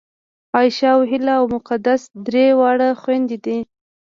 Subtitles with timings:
[0.55, 3.57] عایشه او هیله او مقدسه درې واړه خوېندې دي